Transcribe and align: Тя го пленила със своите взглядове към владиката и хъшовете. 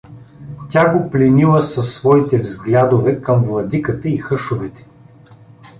Тя 0.69 0.89
го 0.89 1.11
пленила 1.11 1.61
със 1.61 1.93
своите 1.93 2.37
взглядове 2.39 3.21
към 3.21 3.43
владиката 3.43 4.09
и 4.09 4.17
хъшовете. 4.17 4.87